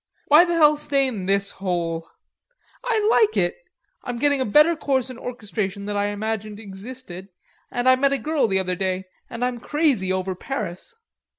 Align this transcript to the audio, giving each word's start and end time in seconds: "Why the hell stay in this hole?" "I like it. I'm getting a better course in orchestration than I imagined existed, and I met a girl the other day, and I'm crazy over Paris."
"Why 0.29 0.45
the 0.45 0.55
hell 0.55 0.77
stay 0.77 1.05
in 1.05 1.27
this 1.27 1.51
hole?" 1.51 2.07
"I 2.83 3.07
like 3.11 3.37
it. 3.37 3.55
I'm 4.03 4.17
getting 4.17 4.41
a 4.41 4.45
better 4.45 4.75
course 4.75 5.11
in 5.11 5.19
orchestration 5.19 5.85
than 5.85 5.95
I 5.95 6.05
imagined 6.07 6.59
existed, 6.59 7.27
and 7.69 7.87
I 7.87 7.95
met 7.95 8.11
a 8.11 8.17
girl 8.17 8.47
the 8.47 8.57
other 8.57 8.75
day, 8.75 9.03
and 9.29 9.45
I'm 9.45 9.59
crazy 9.59 10.11
over 10.11 10.33
Paris." 10.33 10.95